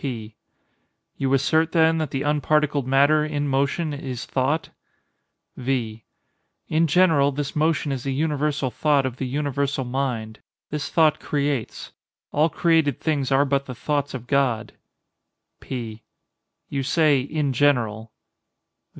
P. 0.01 0.35
You 1.15 1.31
assert, 1.35 1.73
then, 1.73 1.99
that 1.99 2.09
the 2.09 2.23
unparticled 2.23 2.87
matter, 2.87 3.23
in 3.23 3.47
motion, 3.47 3.93
is 3.93 4.25
thought? 4.25 4.71
V. 5.57 6.05
In 6.67 6.87
general, 6.87 7.31
this 7.31 7.55
motion 7.55 7.91
is 7.91 8.01
the 8.01 8.11
universal 8.11 8.71
thought 8.71 9.05
of 9.05 9.17
the 9.17 9.27
universal 9.27 9.85
mind. 9.85 10.39
This 10.71 10.89
thought 10.89 11.19
creates. 11.19 11.91
All 12.31 12.49
created 12.49 12.99
things 12.99 13.31
are 13.31 13.45
but 13.45 13.67
the 13.67 13.75
thoughts 13.75 14.15
of 14.15 14.25
God. 14.25 14.73
P. 15.59 16.01
You 16.67 16.81
say, 16.81 17.19
"in 17.21 17.53
general." 17.53 18.11